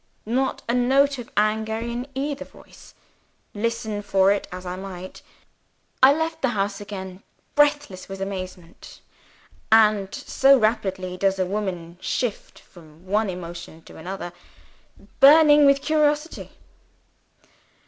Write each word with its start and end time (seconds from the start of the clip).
Not 0.25 0.63
a 0.67 0.73
note 0.73 1.19
of 1.19 1.29
anger 1.37 1.77
in 1.77 2.07
either 2.15 2.43
voice 2.43 2.95
listen 3.53 4.01
for 4.01 4.31
it 4.31 4.47
as 4.51 4.65
I 4.65 4.75
might! 4.75 5.21
I 6.01 6.11
left 6.11 6.41
the 6.41 6.47
house 6.57 6.81
again, 6.81 7.21
breathless 7.53 8.09
with 8.09 8.19
amazement, 8.19 9.01
and 9.71 10.11
(so 10.11 10.57
rapidly 10.57 11.17
does 11.17 11.37
a 11.37 11.45
woman 11.45 11.99
shift 12.01 12.57
from 12.57 13.05
one 13.05 13.29
emotion 13.29 13.83
to 13.83 13.97
another) 13.97 14.33
burning 15.19 15.67
with 15.67 15.83
curiosity. 15.83 16.49